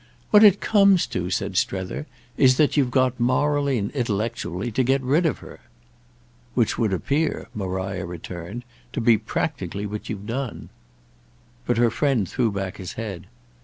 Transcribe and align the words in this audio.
"What 0.31 0.43
it 0.43 0.61
comes 0.61 1.05
to," 1.13 1.29
said 1.29 1.55
Strether, 1.57 2.07
"is 2.35 2.57
that 2.57 2.75
you've 2.75 2.89
got 2.89 3.19
morally 3.19 3.77
and 3.77 3.91
intellectually 3.91 4.71
to 4.71 4.83
get 4.83 4.99
rid 5.03 5.27
of 5.27 5.37
her." 5.45 5.59
"Which 6.55 6.75
would 6.75 6.91
appear," 6.91 7.49
Maria 7.53 8.03
returned, 8.03 8.63
"to 8.93 8.99
be 8.99 9.19
practically 9.19 9.85
what 9.85 10.09
you've 10.09 10.25
done." 10.25 10.69
But 11.67 11.77
her 11.77 11.91
friend 11.91 12.27
threw 12.27 12.51
back 12.51 12.77
his 12.77 12.93
head. 12.93 13.27